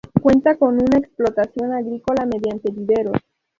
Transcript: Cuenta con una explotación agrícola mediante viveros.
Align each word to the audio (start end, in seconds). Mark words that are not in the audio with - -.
Cuenta 0.19 0.57
con 0.57 0.81
una 0.81 0.97
explotación 0.97 1.73
agrícola 1.73 2.25
mediante 2.25 2.71
viveros. 2.71 3.17